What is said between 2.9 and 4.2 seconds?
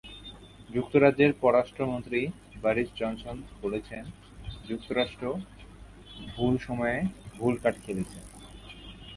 Johnson বলেছেন,